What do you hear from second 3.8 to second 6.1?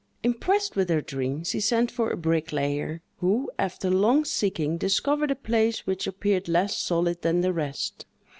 long seeking, discovered a place which